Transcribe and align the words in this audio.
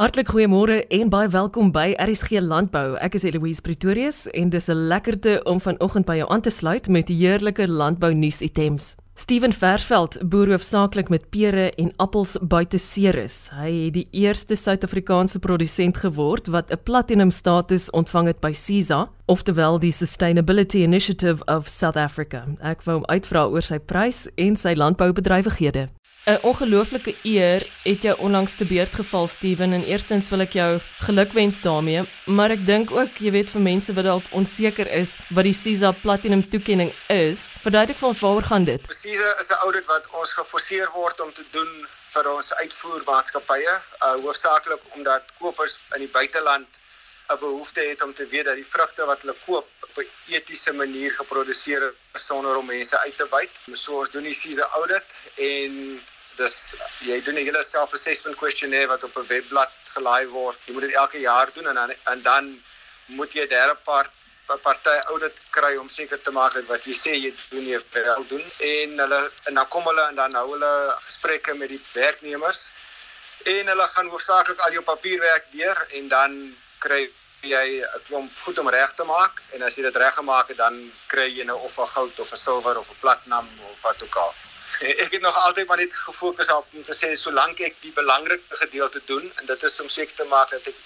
Hartlik 0.00 0.30
goeiemôre 0.32 0.78
en 0.96 1.10
baie 1.12 1.28
welkom 1.28 1.74
by 1.74 1.90
RSG 2.00 2.38
Landbou. 2.40 2.94
Ek 3.04 3.18
is 3.18 3.26
Eloise 3.28 3.60
Pretorius 3.60 4.22
en 4.32 4.48
dis 4.48 4.68
'n 4.72 4.88
lekkerte 4.88 5.42
om 5.44 5.60
vanoggend 5.60 6.06
by 6.06 6.16
jou 6.16 6.28
aan 6.32 6.40
te 6.40 6.50
sluit 6.50 6.88
met 6.88 7.08
heerlike 7.08 7.68
landbou 7.68 8.14
nuus 8.14 8.40
items. 8.40 8.94
Steven 9.14 9.52
Versveld 9.52 10.16
boer 10.28 10.48
hoofsaaklik 10.48 11.08
met 11.08 11.28
pere 11.30 11.70
en 11.76 11.92
appels 11.96 12.36
buite 12.40 12.78
Ceres. 12.78 13.50
Hy 13.52 13.84
het 13.84 13.92
die 13.92 14.08
eerste 14.10 14.56
Suid-Afrikaanse 14.56 15.38
produsent 15.38 15.96
geword 15.96 16.46
wat 16.46 16.70
'n 16.70 16.82
platinum 16.82 17.30
status 17.30 17.90
ontvang 17.90 18.26
het 18.26 18.40
by 18.40 18.52
SISA, 18.52 19.10
oftewel 19.26 19.78
die 19.78 19.92
Sustainability 19.92 20.78
Initiative 20.78 21.44
of 21.44 21.68
South 21.68 21.96
Africa. 21.96 22.46
Ek 22.62 22.82
wou 22.82 22.94
hom 22.96 23.06
uitvra 23.06 23.46
oor 23.46 23.62
sy 23.62 23.78
prys 23.78 24.28
en 24.36 24.56
sy 24.56 24.74
landboubedrywighede. 24.74 25.99
'n 26.26 26.38
Ongelooflike 26.42 27.14
eer 27.22 27.66
het 27.82 28.02
jou 28.02 28.18
onlangs 28.18 28.54
te 28.54 28.64
beurt 28.64 28.94
geval 28.94 29.26
Steven 29.28 29.72
en 29.72 29.84
eerstens 29.84 30.28
wil 30.28 30.40
ek 30.40 30.52
jou 30.52 30.80
gelukwens 31.00 31.60
daarmee, 31.60 32.02
maar 32.26 32.50
ek 32.50 32.66
dink 32.66 32.90
ook 32.90 33.16
jy 33.24 33.30
weet 33.30 33.48
vir 33.50 33.60
mense 33.60 33.94
wat 33.96 34.04
dalk 34.04 34.26
onseker 34.30 34.90
is 34.92 35.16
wat 35.30 35.48
die 35.48 35.56
CISA 35.56 35.92
Platinum 36.02 36.44
toekenning 36.48 36.92
is, 37.08 37.52
verduidelik 37.64 37.96
vir 37.96 38.08
ons 38.08 38.20
waaroor 38.20 38.48
gaan 38.52 38.64
dit? 38.64 38.80
CISA 38.88 39.30
is 39.40 39.48
'n 39.48 39.62
audit 39.64 39.86
wat 39.86 40.04
ons 40.20 40.32
geforseer 40.32 40.90
word 40.92 41.20
om 41.20 41.32
te 41.32 41.44
doen 41.50 41.72
vir 42.12 42.30
ons 42.30 42.52
uitvoermaatskappye, 42.54 43.74
uh, 44.04 44.14
hoofsaaklik 44.22 44.82
omdat 44.94 45.22
kopers 45.38 45.78
in 45.94 46.04
die 46.04 46.12
buiteland 46.12 46.68
'n 47.30 47.38
behoefte 47.38 47.80
het 47.80 48.02
om 48.02 48.14
te 48.14 48.26
weet 48.26 48.44
dat 48.44 48.54
die 48.54 48.66
vrugte 48.66 49.04
wat 49.04 49.20
hulle 49.22 49.36
koop 49.46 49.68
op 49.86 49.98
'n 49.98 50.08
etiese 50.36 50.72
manier 50.72 51.10
geproduseer 51.10 51.92
is 52.14 52.24
sonder 52.24 52.56
om 52.56 52.66
mense 52.66 52.98
uit 52.98 53.16
te 53.16 53.26
byt. 53.30 53.54
So 53.72 53.98
ons 53.98 54.10
doen 54.10 54.22
die 54.22 54.40
CISA 54.42 54.66
audit 54.78 55.14
en 55.34 56.02
dis 56.36 56.56
jy 56.98 57.22
doen 57.22 57.34
'n 57.34 57.46
hele 57.48 57.62
self-assessment 57.62 58.36
questionnaire 58.36 58.86
wat 58.86 59.04
op 59.04 59.16
'n 59.16 59.26
webblad 59.26 59.72
gelaai 59.94 60.26
word. 60.26 60.58
Jy 60.64 60.72
moet 60.72 60.82
dit 60.88 60.92
elke 61.02 61.20
jaar 61.20 61.48
doen 61.52 61.66
en 61.66 61.74
dan 61.74 61.94
en 62.04 62.22
dan 62.22 62.62
moet 63.06 63.32
jy 63.32 63.42
'n 63.42 63.48
derde 63.48 63.74
part 63.74 64.10
party 64.58 64.96
audit 65.12 65.36
kry 65.50 65.76
om 65.76 65.88
seker 65.88 66.20
te 66.20 66.30
maak 66.30 66.54
dat 66.54 66.66
wat 66.66 66.84
jy 66.84 66.94
sê 66.94 67.12
jy 67.14 67.34
doen 67.50 67.66
jy 67.66 67.78
wel 67.92 68.26
doen 68.26 68.44
en 68.58 68.98
hulle 68.98 69.20
en 69.44 69.54
dan 69.54 69.68
kom 69.68 69.84
hulle 69.86 70.06
en 70.08 70.14
dan 70.14 70.34
hou 70.34 70.46
hulle 70.52 70.72
gesprekke 71.04 71.54
met 71.54 71.68
die 71.68 71.82
werknemers 71.92 72.70
en 73.44 73.66
hulle 73.72 73.86
gaan 73.94 74.08
hoofsaaklik 74.08 74.58
al 74.58 74.72
jou 74.72 74.82
papierwerk 74.82 75.46
deur 75.52 75.86
en 75.98 76.08
dan 76.08 76.56
kry 76.78 77.10
jy 77.42 77.80
'n 77.80 78.02
klomp 78.06 78.32
goed 78.44 78.58
om 78.58 78.68
reg 78.68 78.92
te 78.94 79.04
maak 79.04 79.42
en 79.54 79.62
as 79.62 79.74
jy 79.76 79.82
dit 79.82 79.96
reg 79.96 80.14
gemaak 80.14 80.48
het 80.48 80.56
dan 80.56 80.92
kry 81.06 81.28
jy 81.28 81.44
nou 81.44 81.58
of 81.58 81.78
'n 81.78 81.86
goud 81.86 82.18
of 82.18 82.32
'n 82.32 82.36
silwer 82.36 82.78
of 82.78 82.90
'n 82.90 83.00
platinum 83.00 83.48
of 83.70 83.80
wat 83.82 84.02
ook 84.02 84.14
al. 84.14 84.34
Ek 85.04 85.12
het 85.12 85.20
nog 85.20 85.36
altyd 85.36 85.66
maar 85.66 85.78
net 85.78 85.94
gefokus 85.94 86.48
op 86.48 86.66
om 86.72 86.84
te 86.84 86.94
sê 86.94 87.14
solank 87.14 87.60
ek 87.60 87.74
die 87.80 87.92
belangrike 87.92 88.56
gedeelte 88.62 89.00
doen 89.04 89.32
en 89.36 89.46
dit 89.46 89.62
is 89.62 89.80
om 89.80 89.88
seker 89.88 90.14
te 90.14 90.24
maak 90.24 90.50
dat 90.50 90.66
ek 90.66 90.78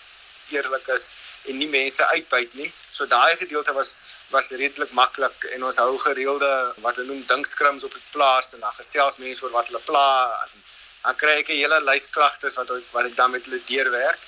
eerlik 0.51 0.87
is 0.89 1.11
en 1.45 1.59
nie 1.59 1.69
mense 1.69 2.07
uitbuit 2.07 2.55
nie. 2.55 2.73
So 2.91 3.07
daai 3.07 3.37
gedeelte 3.37 3.73
was 3.73 4.13
was 4.31 4.49
redelik 4.49 4.93
maklik 4.93 5.45
en 5.55 5.65
ons 5.65 5.77
hou 5.77 5.99
gereelde 5.99 6.51
wat 6.77 6.97
hulle 6.97 7.13
noem 7.13 7.27
dinkskrims 7.27 7.85
op 7.85 7.93
die 7.93 8.07
plaas 8.11 8.53
en 8.55 8.61
dan 8.61 8.73
gesels 8.79 9.17
mense 9.17 9.45
oor 9.45 9.53
wat 9.53 9.67
hulle 9.67 9.83
pla 9.85 10.07
en 10.47 10.63
dan 11.03 11.17
kry 11.17 11.35
ek 11.41 11.49
'n 11.49 11.61
hele 11.63 11.81
lys 11.85 12.07
klagtes 12.11 12.55
wat 12.55 12.71
wat 12.93 13.05
ek 13.05 13.17
dan 13.17 13.31
met 13.31 13.45
hulle 13.45 13.61
deurwerk. 13.65 14.21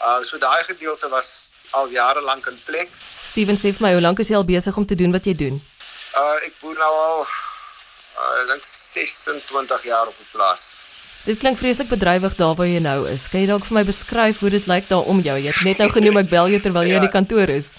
Uh 0.00 0.22
so 0.22 0.38
daai 0.38 0.62
gedeelte 0.64 1.08
was 1.08 1.53
al 1.80 1.90
jare 1.90 2.22
lank 2.22 2.46
in 2.46 2.58
plek. 2.64 2.90
Steven 3.30 3.58
sê 3.58 3.72
vir 3.74 3.86
my, 3.86 3.92
hoe 3.96 4.04
lank 4.04 4.22
is 4.22 4.30
jy 4.30 4.38
al 4.38 4.46
besig 4.46 4.76
om 4.76 4.86
te 4.86 4.98
doen 4.98 5.12
wat 5.14 5.26
jy 5.26 5.34
doen? 5.34 5.60
Uh 6.14 6.36
ek 6.46 6.54
boer 6.60 6.78
nou 6.78 6.92
al 7.00 7.26
uh 7.26 8.46
dink 8.52 8.66
26 8.68 9.86
jaar 9.90 10.10
op 10.10 10.16
die 10.18 10.30
plaas. 10.32 10.70
Dit 11.24 11.40
klink 11.40 11.58
vreeslik 11.58 11.88
bedrywig 11.88 12.36
daar 12.36 12.54
waar 12.54 12.68
jy 12.68 12.80
nou 12.84 12.98
is. 13.08 13.26
Kan 13.32 13.40
jy 13.40 13.48
dalk 13.48 13.64
vir 13.64 13.78
my 13.78 13.84
beskryf 13.88 14.42
hoe 14.44 14.50
dit 14.52 14.66
lyk 14.68 14.88
daar 14.90 15.08
om 15.08 15.22
jou? 15.24 15.36
Jy 15.40 15.50
het 15.50 15.64
net 15.64 15.82
nou 15.82 15.90
genoem 15.94 16.20
ek 16.20 16.30
bel 16.32 16.52
jou 16.52 16.60
terwyl 16.66 16.84
jy 16.84 16.94
ja. 16.94 17.00
in 17.00 17.06
die 17.06 17.14
kantoor 17.14 17.52
is. 17.54 17.72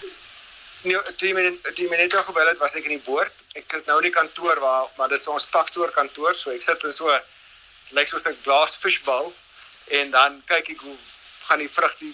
Nee, 0.86 0.98
die 1.22 1.34
minute 1.34 1.74
die 1.78 1.88
minute 1.90 2.24
gebel 2.26 2.50
het 2.50 2.60
was 2.62 2.74
ek 2.78 2.90
in 2.90 2.98
die 2.98 3.06
boord. 3.06 3.34
Ek 3.58 3.78
is 3.78 3.86
nou 3.86 4.00
in 4.02 4.10
die 4.10 4.16
kantoor 4.18 4.60
waar 4.64 4.90
maar 4.98 5.14
dis 5.14 5.28
ons 5.30 5.46
pakstoor 5.54 5.94
kantoor, 5.94 6.34
so 6.34 6.54
ek 6.54 6.66
sit 6.66 6.90
in 6.90 6.94
so 6.94 7.14
lyk 7.94 8.10
soos 8.10 8.26
'n 8.26 8.38
glass 8.44 8.78
fishbowl 8.82 9.32
en 10.02 10.12
dan 10.12 10.42
kyk 10.50 10.74
ek 10.76 10.82
hoe 10.82 10.98
gaan 11.48 11.62
die 11.62 11.70
vrug 11.70 11.96
die 12.02 12.14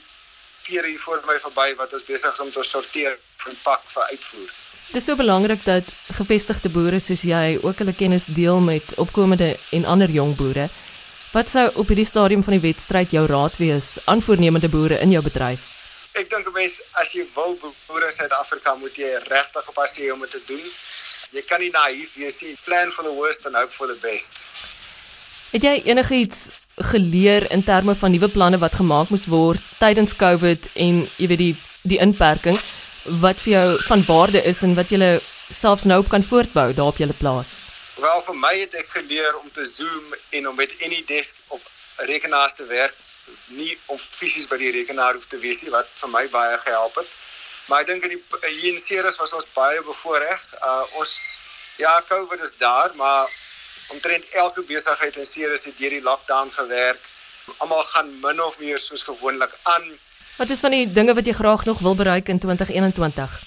vere 0.66 0.88
hier 0.88 1.00
voor 1.00 1.22
my 1.28 1.38
verby 1.40 1.76
wat 1.76 1.94
ons 1.94 2.06
besig 2.06 2.34
is 2.34 2.44
om 2.44 2.52
te 2.52 2.64
sorteer 2.64 3.18
en 3.48 3.58
pak 3.64 3.82
vir 3.94 4.04
uitvoer. 4.12 4.52
Dit 4.92 5.00
is 5.00 5.06
so 5.08 5.16
belangrik 5.16 5.64
dat 5.64 5.88
gevestigde 6.18 6.70
boere 6.70 7.00
soos 7.00 7.22
jy 7.24 7.58
ook 7.62 7.78
hulle 7.84 7.94
kennis 7.96 8.26
deel 8.26 8.60
met 8.60 8.96
opkomende 9.00 9.54
en 9.72 9.86
ander 9.86 10.10
jong 10.10 10.36
boere. 10.36 10.70
Wat 11.32 11.48
sou 11.48 11.70
op 11.80 11.88
hierdie 11.88 12.06
stadium 12.06 12.44
van 12.44 12.58
die 12.58 12.66
wedstryd 12.66 13.14
jou 13.16 13.26
raad 13.30 13.56
wees 13.58 13.94
aan 14.12 14.22
voornemende 14.22 14.70
boere 14.70 14.98
in 15.00 15.14
jou 15.16 15.24
bedryf? 15.24 15.70
Ek 16.20 16.30
dink 16.30 16.48
'n 16.48 16.54
mens 16.54 16.82
as 17.00 17.14
jy 17.14 17.24
wil 17.36 17.56
boere 17.88 18.06
in 18.06 18.12
Suid-Afrika 18.12 18.76
moet 18.76 18.96
jy 18.98 19.12
regtig 19.32 19.70
op 19.70 19.78
as 19.78 19.96
jy 19.96 20.12
om 20.12 20.20
dit 20.20 20.32
te 20.32 20.42
doen. 20.48 20.66
Jy 21.32 21.42
kan 21.48 21.60
nie 21.60 21.72
naïef 21.72 22.14
wees 22.16 22.42
nie. 22.42 22.58
Plan 22.66 22.92
for 22.92 23.04
the 23.04 23.14
worst 23.14 23.46
and 23.46 23.56
hope 23.56 23.72
for 23.72 23.88
the 23.88 24.00
best. 24.02 24.34
Het 25.52 25.64
jy 25.64 25.82
enigiets 25.86 26.50
geleer 26.84 27.52
in 27.52 27.64
terme 27.64 27.96
van 27.96 28.12
nuwe 28.12 28.30
planne 28.30 28.58
wat 28.58 28.78
gemaak 28.80 29.10
moes 29.10 29.26
word 29.26 29.62
tydens 29.80 30.16
Covid 30.16 30.68
en 30.76 31.04
jy 31.18 31.28
weet 31.28 31.44
die 31.44 31.56
die 31.82 32.00
inperking 32.00 32.58
wat 33.22 33.40
vir 33.42 33.52
jou 33.54 33.68
van 33.88 34.04
waarde 34.06 34.42
is 34.46 34.62
en 34.62 34.76
wat 34.78 34.92
jy 34.94 35.20
selfs 35.52 35.88
nou 35.90 36.00
op 36.04 36.10
kan 36.10 36.24
voortbou 36.24 36.74
daar 36.74 36.92
op 36.94 36.98
jou 36.98 37.10
plaas. 37.18 37.56
Wel 38.02 38.22
vir 38.22 38.36
my 38.36 38.54
het 38.60 38.76
ek 38.78 38.90
geleer 38.98 39.38
om 39.40 39.52
te 39.52 39.66
zoom 39.66 40.14
en 40.30 40.48
om 40.48 40.56
met 40.56 40.76
AnyDesk 40.86 41.36
op 41.48 41.62
rekenaars 41.98 42.54
te 42.56 42.66
werk, 42.66 42.96
nie 43.48 43.78
om 43.86 43.98
fisies 43.98 44.48
by 44.48 44.58
die 44.58 44.72
rekenaar 44.72 45.14
hoef 45.14 45.28
te 45.28 45.40
wees 45.42 45.62
nie 45.62 45.74
wat 45.74 45.90
vir 46.00 46.10
my 46.10 46.24
baie 46.32 46.58
gehelp 46.64 46.96
het. 46.96 47.10
Maar 47.70 47.84
ek 47.84 47.92
dink 47.92 48.08
in 48.08 48.16
die 48.16 48.52
hier 48.62 48.74
in 48.74 48.80
Ceres 48.82 49.20
was 49.22 49.34
ons 49.38 49.48
baie 49.56 49.82
bevoordeel. 49.86 50.40
Uh 50.62 51.00
ons 51.00 51.14
ja, 51.78 51.94
Covid 52.08 52.42
is 52.42 52.56
daar, 52.58 52.92
maar 52.96 53.30
omtrent 53.92 54.30
elke 54.30 54.62
besigheid 54.62 55.18
in 55.18 55.26
Ceres 55.26 55.64
het 55.64 55.78
deur 55.78 55.90
die 55.90 56.02
lockdown 56.02 56.50
gewerk. 56.56 57.00
Almal 57.58 57.84
gaan 57.94 58.12
min 58.22 58.42
of 58.44 58.60
meer 58.60 58.80
soos 58.80 59.04
gewoonlik 59.04 59.54
aan. 59.64 59.88
Wat 60.38 60.50
is 60.50 60.60
van 60.60 60.72
die 60.72 60.86
dinge 60.92 61.14
wat 61.14 61.26
jy 61.26 61.34
graag 61.34 61.66
nog 61.66 61.80
wil 61.80 61.96
bereik 61.96 62.28
in 62.28 62.40
2021? 62.40 63.40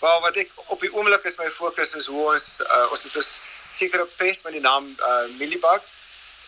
Wel, 0.00 0.20
wat 0.20 0.36
ek 0.40 0.50
op 0.72 0.80
die 0.80 0.92
oomblik 0.96 1.24
is 1.28 1.36
my 1.36 1.50
fokus 1.52 1.94
is 1.98 2.06
hoe 2.08 2.22
ons 2.32 2.46
uh, 2.64 2.86
ons 2.90 3.02
het 3.04 3.16
'n 3.20 3.26
sekere 3.26 4.06
pest 4.16 4.44
met 4.44 4.52
die 4.56 4.64
naam 4.64 4.86
uh, 4.96 5.26
Millibug 5.38 5.82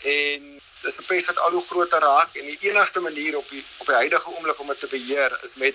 en 0.02 0.60
dis 0.82 0.98
'n 0.98 1.06
pest 1.06 1.26
wat 1.26 1.38
al 1.38 1.50
hoe 1.50 1.64
groter 1.68 2.00
raak 2.00 2.34
en 2.34 2.46
die 2.46 2.58
enigste 2.70 3.00
manier 3.00 3.36
op 3.36 3.48
die 3.50 3.64
op 3.78 3.86
die 3.86 3.94
huidige 3.94 4.30
oomblik 4.34 4.60
om 4.60 4.72
dit 4.72 4.80
te 4.80 4.90
beheer 4.94 5.38
is 5.42 5.54
met 5.54 5.74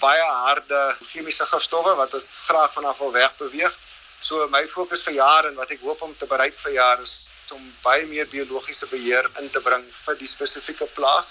baie 0.00 0.26
harde 0.46 0.96
chemiese 1.06 1.46
gifstowwe 1.46 1.94
wat 1.94 2.14
ons 2.14 2.28
graag 2.46 2.72
vanaf 2.72 2.98
wil 2.98 3.12
wegbeweeg. 3.12 3.78
So 4.24 4.46
my 4.48 4.64
fokus 4.64 5.02
vir 5.04 5.18
jare 5.18 5.50
en 5.50 5.56
wat 5.60 5.72
ek 5.74 5.82
hoop 5.84 6.00
om 6.06 6.12
te 6.16 6.24
bereik 6.24 6.54
vir 6.56 6.78
jare 6.78 7.02
is 7.04 7.28
om 7.52 7.64
baie 7.84 8.06
meer 8.08 8.24
biologiese 8.32 8.86
beheer 8.88 9.26
in 9.40 9.50
te 9.52 9.60
bring 9.60 9.82
vir 10.06 10.16
die 10.16 10.28
spesifieke 10.30 10.86
plaag 10.96 11.26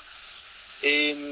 en 0.90 1.24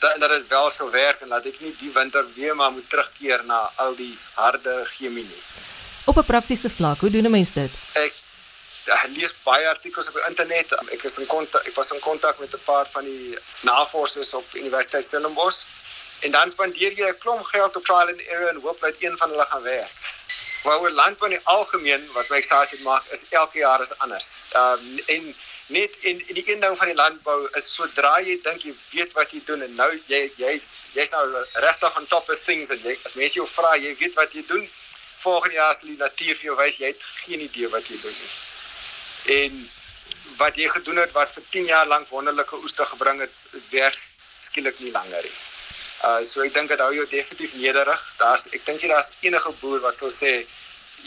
dat 0.00 0.16
dat 0.22 0.32
dit 0.32 0.46
wel 0.48 0.70
sou 0.72 0.86
werk 0.94 1.20
en 1.20 1.34
dat 1.34 1.44
ek 1.50 1.58
nie 1.60 1.74
die 1.82 1.90
winter 1.92 2.24
weer 2.38 2.56
maar 2.56 2.72
moet 2.72 2.88
terugkeer 2.88 3.44
na 3.44 3.58
al 3.84 3.92
die 3.98 4.14
harde 4.38 4.78
chemie 4.94 5.26
nie. 5.26 5.42
Op 6.08 6.16
'n 6.16 6.24
praktiese 6.24 6.70
vlak, 6.70 7.04
hoe 7.04 7.10
doen 7.10 7.28
'n 7.28 7.36
mens 7.36 7.52
dit? 7.52 7.70
Ek 7.94 8.14
ek 8.86 9.10
lees 9.16 9.34
baie 9.44 9.68
artikels 9.68 10.08
op 10.08 10.14
die 10.14 10.28
internet. 10.28 10.72
Ek 10.96 11.04
is 11.04 11.18
in 11.18 11.26
kontak 11.26 11.66
ek 11.68 11.74
was 11.74 11.92
in 11.92 12.00
kontak 12.00 12.38
met 12.38 12.54
'n 12.54 12.64
paar 12.64 12.88
van 12.88 13.04
die 13.04 13.36
navorsers 13.60 14.32
op 14.34 14.54
Universiteit 14.54 15.04
Stellenbosch 15.04 15.64
en 16.20 16.32
dan 16.32 16.48
spandeer 16.48 16.92
jy 16.92 17.08
'n 17.08 17.18
klomp 17.18 17.44
geld 17.44 17.76
op 17.76 17.84
trial 17.84 18.08
and 18.08 18.20
error 18.20 18.48
en 18.48 18.60
hoop 18.60 18.80
dat 18.80 18.94
een 18.98 19.16
van 19.16 19.28
hulle 19.30 19.44
gaan 19.44 19.62
werk. 19.62 19.94
Maar 20.64 20.80
oor 20.80 20.90
landbou 20.90 21.30
in 21.30 21.36
die 21.36 21.46
algemeen 21.46 22.04
wat 22.12 22.28
my 22.28 22.36
excited 22.36 22.82
maak 22.84 23.06
is 23.16 23.24
elke 23.28 23.58
jaar 23.58 23.80
is 23.80 23.94
anders. 23.98 24.28
Ehm 24.52 24.84
um, 24.84 24.98
en 25.06 25.34
net 25.66 25.96
in 26.00 26.20
in 26.28 26.34
die 26.34 26.44
een 26.52 26.60
ding 26.60 26.76
van 26.76 26.86
die 26.86 26.96
landbou 26.96 27.48
is 27.58 27.74
sodra 27.74 28.18
jy 28.26 28.36
dink 28.42 28.64
jy 28.66 28.74
weet 28.90 29.12
wat 29.18 29.32
jy 29.32 29.40
doen 29.44 29.62
en 29.62 29.74
nou 29.74 29.90
jy 30.12 30.22
jy's 30.36 30.72
jy's 30.92 31.12
nou 31.14 31.24
regtig 31.64 31.98
on 32.00 32.06
top 32.12 32.28
of 32.28 32.44
things 32.44 32.72
en 32.74 32.80
jy 32.84 32.96
as 33.08 33.14
mense 33.18 33.38
jou 33.38 33.46
vra 33.46 33.76
jy 33.76 33.94
weet 34.02 34.18
wat 34.18 34.34
jy 34.34 34.42
doen 34.48 34.64
volgende 35.20 35.60
jaar 35.60 35.74
as 35.74 35.84
die 35.84 35.98
natuur 36.00 36.34
vir 36.34 36.48
jou 36.50 36.56
wys 36.62 36.80
jy 36.80 36.90
het 36.92 37.06
geen 37.26 37.44
idee 37.46 37.68
wat 37.76 37.88
jy 37.92 38.00
doen 38.02 38.16
nie. 38.16 38.32
En 39.36 39.60
wat 40.40 40.56
jy 40.56 40.68
gedoen 40.72 41.02
het 41.04 41.12
wat 41.12 41.32
vir 41.36 41.46
10 41.56 41.70
jaar 41.70 41.86
lank 41.86 42.08
wonderlike 42.08 42.60
oes 42.64 42.74
te 42.76 42.88
gebring 42.92 43.20
het 43.26 43.62
werk 43.70 43.98
skielik 44.50 44.78
nie 44.80 44.92
langer 44.96 45.22
nie. 45.28 45.36
Uh 46.04 46.24
so 46.24 46.42
ek 46.42 46.54
dink 46.54 46.68
dit 46.68 46.80
hou 46.80 46.94
jou 46.94 47.06
definitief 47.10 47.54
nederig. 47.54 48.00
Daar's 48.18 48.46
ek 48.52 48.64
dink 48.64 48.80
jy 48.80 48.88
daar's 48.88 49.12
enige 49.20 49.52
boer 49.60 49.80
wat 49.84 49.96
sou 49.96 50.10
sê 50.10 50.44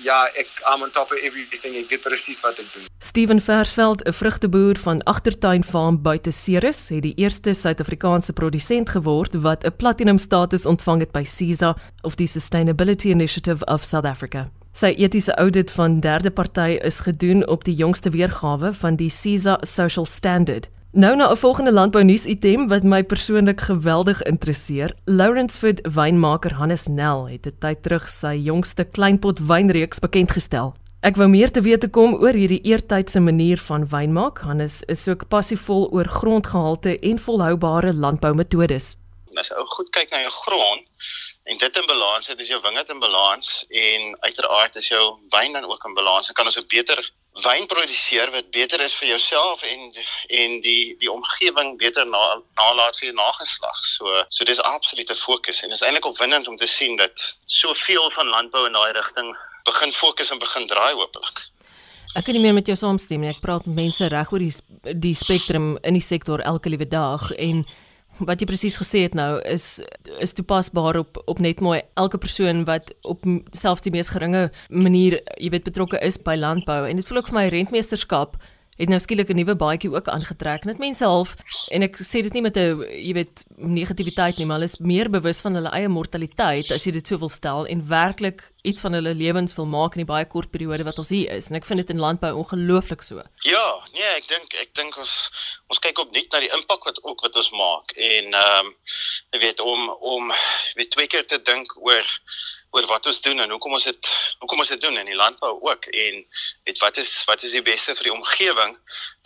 ja, 0.02 0.26
ek 0.38 0.50
am 0.64 0.82
on 0.82 0.92
top 0.92 1.12
of 1.12 1.18
everything. 1.22 1.76
Ek 1.78 1.90
weet 1.92 2.02
presies 2.06 2.40
wat 2.44 2.60
ek 2.62 2.70
doen. 2.74 2.88
Steven 3.04 3.42
Versveld, 3.42 4.04
'n 4.08 4.14
vrugteboer 4.14 4.78
van 4.78 5.04
Agtertuin 5.04 5.64
Farm 5.64 6.02
buite 6.02 6.32
Ceres, 6.32 6.90
het 6.90 7.02
die 7.02 7.14
eerste 7.16 7.54
Suid-Afrikaanse 7.54 8.34
produsent 8.34 8.90
geword 8.90 9.34
wat 9.34 9.64
'n 9.64 9.76
platinum 9.76 10.18
status 10.18 10.66
ontvang 10.66 11.00
het 11.00 11.12
by 11.12 11.24
SISA 11.24 11.76
of 12.02 12.16
die 12.16 12.28
Sustainability 12.28 13.10
Initiative 13.10 13.66
of 13.66 13.84
South 13.84 14.06
Africa. 14.06 14.50
Sy 14.74 14.96
etiese 14.98 15.36
audit 15.36 15.72
van 15.72 16.00
derde 16.00 16.32
party 16.32 16.80
is 16.82 17.00
gedoen 17.00 17.48
op 17.48 17.64
die 17.64 17.76
jongste 17.76 18.10
weergawe 18.10 18.74
van 18.74 18.96
die 18.96 19.10
SISA 19.10 19.58
Social 19.62 20.06
Standard 20.06 20.70
Nou 20.96 21.16
na 21.16 21.32
'n 21.32 21.38
volgende 21.38 21.72
landbounuus 21.72 22.26
item 22.26 22.68
wat 22.68 22.84
my 22.84 23.04
persoonlik 23.04 23.62
geweldig 23.62 24.22
interesseer. 24.22 24.96
Lawrencewood 25.06 25.80
wynmaker 25.94 26.54
Hannes 26.54 26.88
Nel 26.88 27.28
het 27.28 27.46
'n 27.46 27.56
tyd 27.60 27.84
terug 27.84 28.10
sy 28.10 28.36
jongste 28.36 28.84
kleinpot 28.84 29.40
wynreeks 29.40 30.00
bekend 30.00 30.32
gestel. 30.32 30.76
Ek 31.00 31.16
wou 31.16 31.28
meer 31.28 31.52
te 31.52 31.62
weet 31.62 31.90
kom 31.90 32.14
oor 32.14 32.34
hierdie 32.34 32.62
eertydse 32.62 33.20
manier 33.20 33.58
van 33.58 33.88
wynmaak. 33.88 34.38
Hannes 34.40 34.82
is 34.82 35.08
ook 35.08 35.28
passievol 35.28 35.90
oor 35.92 36.06
grondgehalte 36.06 37.00
en 37.00 37.20
volhoubare 37.20 37.94
landboumetodes. 37.94 38.96
As 39.34 39.52
ou 39.52 39.66
goed 39.66 39.90
kyk 39.90 40.12
na 40.12 40.20
jou 40.20 40.32
grond 40.32 40.82
en 41.44 41.58
dit 41.58 41.78
in 41.78 41.86
balans 41.86 42.28
het, 42.28 42.40
is 42.40 42.48
jou 42.48 42.62
wingerd 42.62 42.90
in 42.90 43.00
balans 43.00 43.66
en 43.70 44.18
uiteraard 44.20 44.76
is 44.76 44.88
jou 44.88 45.16
wyn 45.30 45.52
dan 45.52 45.64
ook 45.64 45.86
in 45.86 45.94
balans. 45.94 46.26
Dan 46.26 46.36
kan 46.36 46.46
ons 46.46 46.58
'n 46.58 46.68
beter 46.68 47.12
wyn 47.42 47.66
produseer 47.66 48.30
wat 48.32 48.52
beter 48.52 48.82
is 48.82 48.94
vir 48.94 49.08
jouself 49.08 49.64
en 49.66 49.94
en 50.30 50.60
die 50.62 50.96
die 51.02 51.12
omgewing 51.12 51.78
beter 51.78 52.06
na, 52.06 52.42
nalat 52.60 52.98
vir 53.02 53.14
nageslag. 53.14 53.80
So 53.86 54.24
so 54.30 54.46
dis 54.46 54.62
absolute 54.62 55.16
fokus 55.16 55.64
en 55.64 55.72
is 55.72 55.82
eintlik 55.82 56.06
opwindend 56.06 56.48
om 56.48 56.58
te 56.58 56.68
sien 56.68 56.96
dat 56.98 57.36
soveel 57.46 58.12
van 58.12 58.28
landbou 58.28 58.66
in 58.68 58.78
daai 58.78 58.92
rigting 58.94 59.34
begin 59.66 59.92
fokus 59.92 60.32
en 60.32 60.40
begin 60.40 60.68
draai 60.68 60.94
hopelik. 60.94 61.48
Ek 62.14 62.28
kan 62.28 62.36
nie 62.38 62.44
meer 62.44 62.54
met 62.54 62.68
jou 62.70 62.78
saamstem 62.78 63.24
nie. 63.24 63.32
Ek 63.34 63.42
praat 63.42 63.66
met 63.66 63.76
mense 63.88 64.08
reg 64.08 64.32
oor 64.32 64.44
die 64.44 64.54
die 64.94 65.16
spektrum 65.18 65.78
in 65.82 65.98
die 65.98 66.06
sektor 66.06 66.44
elke 66.46 66.70
liewe 66.70 66.86
dag 66.86 67.32
en 67.32 67.66
wat 68.20 68.42
jy 68.42 68.48
presies 68.50 68.78
gesê 68.78 69.04
het 69.08 69.16
nou 69.18 69.42
is 69.50 69.82
is 70.22 70.34
toepasbaar 70.38 71.00
op 71.02 71.22
op 71.26 71.40
net 71.40 71.62
mooi 71.66 71.82
elke 72.00 72.18
persoon 72.18 72.64
wat 72.70 72.94
op 73.02 73.26
selfs 73.52 73.82
die 73.86 73.94
mees 73.94 74.12
geringe 74.14 74.50
manier 74.70 75.20
jy 75.38 75.50
weet 75.50 75.66
betrokke 75.70 76.00
is 76.02 76.20
by 76.22 76.36
landbou. 76.38 76.84
En 76.88 76.96
dit 76.96 77.08
voel 77.08 77.22
ook 77.22 77.32
vir 77.32 77.40
my 77.40 77.48
rentmeesterskap 77.48 78.38
het 78.78 78.90
nou 78.90 79.00
skielik 79.00 79.30
'n 79.30 79.36
nuwe 79.36 79.56
baadjie 79.56 79.92
ook 79.92 80.08
aangetrek. 80.08 80.66
Net 80.66 80.78
mense 80.78 81.06
half 81.06 81.36
en 81.72 81.84
ek 81.84 81.98
sê 81.98 82.22
dit 82.22 82.34
nie 82.34 82.42
met 82.42 82.58
'n 82.58 82.82
jy 82.82 83.14
weet 83.14 83.44
negativiteit 83.58 84.38
nie 84.38 84.46
maar 84.46 84.58
hulle 84.60 84.72
is 84.72 84.80
meer 84.80 85.10
bewus 85.10 85.42
van 85.42 85.56
hulle 85.56 85.70
eie 85.70 85.88
mortaliteit 85.88 86.72
as 86.72 86.86
jy 86.86 86.92
dit 86.92 87.08
sou 87.08 87.18
wil 87.20 87.30
stel 87.30 87.66
en 87.66 87.88
werklik 87.88 88.52
iets 88.64 88.82
van 88.82 88.94
hulle 88.94 89.14
lewens 89.14 89.56
wil 89.56 89.66
maak 89.66 89.96
in 89.96 90.06
die 90.06 90.14
baie 90.14 90.26
kort 90.26 90.52
periode 90.52 90.84
wat 90.84 90.98
ons 90.98 91.10
hier 91.10 91.32
is. 91.32 91.50
En 91.50 91.56
ek 91.56 91.66
vind 91.66 91.80
dit 91.80 91.90
in 91.90 92.00
landbou 92.00 92.34
ongelooflik 92.34 93.02
so. 93.02 93.22
Ja 93.44 93.68
nee 93.94 94.10
ek 94.18 94.28
dink 94.28 94.54
ek 94.54 94.74
dink 94.74 94.98
ons 94.98 95.14
ons 95.68 95.80
kyk 95.80 96.00
op 96.00 96.12
net 96.12 96.32
na 96.32 96.40
die 96.40 96.54
impak 96.58 96.84
wat 96.84 97.04
ook 97.04 97.22
wat 97.22 97.36
ons 97.36 97.52
maak. 97.52 97.92
En 97.96 98.34
ehm 98.34 98.66
um, 98.66 98.76
jy 99.34 99.40
weet 99.40 99.60
om 99.60 99.90
om 99.90 100.32
weet 100.76 100.92
twee 100.92 101.08
keer 101.08 101.26
te 101.26 101.42
dink 101.42 101.78
oor 101.78 102.08
oor 102.74 102.86
wat 102.90 103.06
ons 103.06 103.22
doen 103.22 103.40
en 103.40 103.52
hoekom 103.54 103.76
ons 103.78 103.86
dit 103.86 104.12
hoekom 104.42 104.62
ons 104.64 104.72
dit 104.74 104.82
doen 104.82 104.98
in 104.98 105.10
die 105.12 105.18
landbou 105.18 105.52
ook 105.62 105.86
en 105.86 106.22
weet 106.66 106.80
wat 106.82 106.98
is 106.98 107.12
wat 107.30 107.44
is 107.46 107.54
die 107.54 107.62
beste 107.62 107.94
vir 108.00 108.10
die 108.10 108.14
omgewing. 108.16 108.74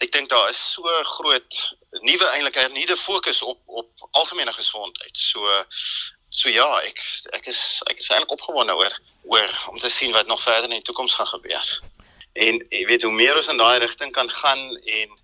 Ek 0.03 0.11
dink 0.11 0.29
daar 0.33 0.49
is 0.51 0.59
so 0.73 0.97
groot 1.15 1.59
nuwe 2.03 2.27
eintlik 2.33 2.59
nuwe 2.75 2.97
fokus 2.99 3.41
op 3.41 3.61
op 3.81 4.07
algemene 4.19 4.53
gesondheid. 4.53 5.15
So 5.15 5.47
so 6.29 6.51
ja, 6.51 6.67
ek 6.83 6.99
ek 7.39 7.47
is 7.53 7.61
ek 7.88 8.03
is 8.03 8.09
eintlik 8.11 8.35
opgewonde 8.35 8.75
oor 8.75 8.97
oor 9.31 9.55
om 9.71 9.79
te 9.79 9.91
sien 9.91 10.11
wat 10.15 10.27
nog 10.27 10.44
verder 10.44 10.67
in 10.67 10.81
die 10.81 10.89
toekoms 10.89 11.15
gaan 11.15 11.31
gebeur. 11.31 11.71
En 12.35 12.59
jy 12.69 12.83
weet 12.91 13.07
hoe 13.07 13.15
meer 13.15 13.39
ons 13.39 13.47
in 13.47 13.63
daai 13.63 13.79
rigting 13.79 14.11
kan 14.11 14.29
gaan 14.29 14.75
en 14.75 15.15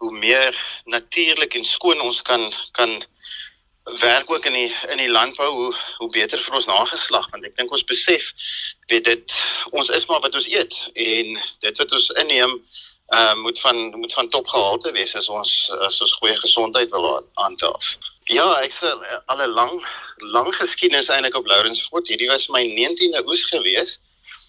hoe 0.00 0.12
meer 0.12 0.56
natuurlik 0.84 1.54
en 1.54 1.64
skoon 1.64 2.00
ons 2.00 2.22
kan 2.22 2.48
kan 2.72 3.02
werk 3.86 4.30
ook 4.30 4.44
in 4.44 4.52
die 4.52 4.74
in 4.90 4.98
die 4.98 5.10
landbou 5.10 5.50
hoe 5.52 5.74
hoe 5.98 6.10
beter 6.10 6.40
vir 6.42 6.54
ons 6.58 6.66
nageslag 6.66 7.30
want 7.30 7.44
ek 7.46 7.56
dink 7.56 7.70
ons 7.70 7.86
besef 7.86 8.32
weet 8.90 9.04
dit 9.04 9.36
ons 9.70 9.88
is 9.88 10.06
maar 10.06 10.20
wat 10.20 10.34
ons 10.34 10.48
eet 10.50 10.74
en 10.94 11.38
dit 11.60 11.78
wat 11.82 11.92
ons 11.92 12.10
inneem 12.22 12.58
uh, 13.14 13.34
moet 13.34 13.60
van 13.60 13.76
moet 13.98 14.12
van 14.12 14.28
topgehalte 14.28 14.92
wees 14.92 15.14
as 15.14 15.28
ons 15.28 15.54
as 15.86 16.00
ons 16.00 16.16
goeie 16.20 16.36
gesondheid 16.36 16.90
wil 16.90 17.06
aantaaf. 17.34 17.94
Ja, 18.26 18.46
ek 18.58 18.74
sê 18.74 18.90
al 19.30 19.42
'n 19.42 19.54
lang 19.54 19.74
lang 20.34 20.50
geskiedenis 20.54 21.08
eintlik 21.08 21.36
op 21.38 21.46
Lourensfort. 21.46 22.08
Hierdie 22.08 22.28
was 22.28 22.48
my 22.48 22.64
19de 22.66 23.22
oes 23.26 23.44
gewees. 23.44 24.00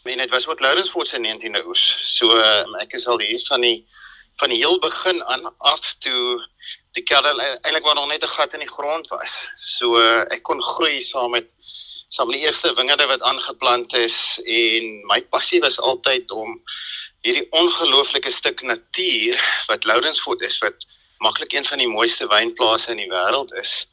En 0.04 0.18
dit 0.18 0.30
was 0.30 0.48
ook 0.48 0.60
Lourensfort 0.60 1.08
se 1.08 1.18
19de 1.18 1.66
oes. 1.66 1.98
So 2.02 2.38
uh, 2.38 2.66
ek 2.82 2.94
is 2.94 3.06
al 3.06 3.20
hier 3.20 3.42
van 3.48 3.62
die 3.62 3.86
van 4.38 4.50
die 4.50 4.58
heel 4.58 4.80
begin 4.80 5.24
aan 5.24 5.48
af 5.58 5.96
toe 6.00 6.42
die 6.98 7.04
kerel 7.04 7.40
eintlik 7.42 7.86
maar 7.86 7.96
nog 7.96 8.08
net 8.08 8.24
'n 8.24 8.36
gat 8.38 8.54
in 8.54 8.60
die 8.60 8.76
grond 8.78 9.08
was. 9.08 9.50
So 9.56 9.98
uh, 9.98 10.26
ek 10.30 10.44
kon 10.44 10.62
groei 10.62 11.02
saam 11.02 11.32
met 11.32 11.48
saam 12.08 12.28
met 12.28 12.38
die 12.38 12.46
eerste 12.46 12.74
wingerde 12.74 13.06
wat 13.06 13.22
aangeplant 13.22 13.94
is 13.94 14.40
en 14.44 15.06
my 15.06 15.22
passie 15.22 15.60
was 15.60 15.80
altyd 15.80 16.32
om 16.32 16.62
hierdie 17.22 17.48
ongelooflike 17.52 18.32
stuk 18.32 18.62
natuur 18.62 19.42
wat 19.68 19.84
Lourensfort 19.84 20.42
is 20.42 20.58
wat 20.64 20.86
maklik 21.18 21.54
een 21.54 21.66
van 21.66 21.78
die 21.78 21.90
mooiste 21.90 22.28
wynplase 22.28 22.92
in 22.92 23.02
die 23.04 23.12
wêreld 23.12 23.52
is 23.60 23.88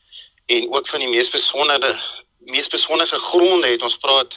en 0.47 0.71
ook 0.73 0.89
van 0.89 1.03
die 1.03 1.09
mees 1.09 1.31
besondere 1.31 1.97
mees 2.39 2.69
besondere 2.69 3.19
gronde 3.19 3.67
het 3.67 3.83
ons 3.83 3.97
praat 3.97 4.37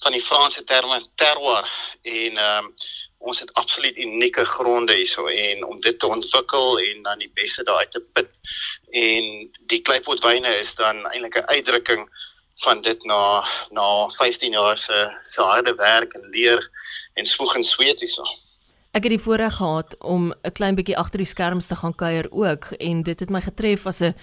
van 0.00 0.12
die 0.16 0.24
Franse 0.24 0.64
terme 0.64 1.02
terroir 1.14 1.68
en 2.02 2.36
ehm 2.36 2.64
um, 2.64 2.74
ons 3.20 3.40
het 3.40 3.52
absoluut 3.60 3.98
unieke 3.98 4.44
gronde 4.48 4.94
hierso 4.96 5.26
en 5.26 5.64
om 5.64 5.80
dit 5.80 5.98
te 5.98 6.08
ontwikkel 6.08 6.80
en 6.80 7.02
dan 7.02 7.20
die 7.20 7.30
beste 7.34 7.62
daai 7.68 7.86
te 7.92 8.00
put 8.16 8.30
en 8.96 9.26
die 9.72 9.80
kleipotwyne 9.84 10.52
is 10.60 10.74
dan 10.74 11.04
eintlik 11.12 11.36
'n 11.36 11.50
uitdrukking 11.54 12.08
van 12.64 12.80
dit 12.80 13.04
na 13.04 13.44
na 13.70 14.08
15 14.16 14.52
jaar 14.52 14.78
se 14.78 14.98
se 15.22 15.40
harde 15.40 15.74
werk 15.74 16.14
en 16.14 16.28
leer 16.30 16.70
en 17.14 17.26
spoeg 17.26 17.56
en 17.56 17.64
sweet 17.64 18.00
hierso. 18.00 18.24
Ek 18.90 19.04
het 19.06 19.12
die 19.12 19.22
voorreg 19.22 19.54
gehad 19.56 19.94
om 19.98 20.32
'n 20.32 20.52
klein 20.52 20.74
bietjie 20.74 20.96
agter 20.96 21.18
die 21.18 21.32
skerms 21.34 21.66
te 21.66 21.76
gaan 21.76 21.94
kuier 21.94 22.26
ook 22.30 22.64
en 22.78 23.02
dit 23.02 23.20
het 23.20 23.30
my 23.30 23.40
getref 23.40 23.86
as 23.86 24.00
'n 24.00 24.14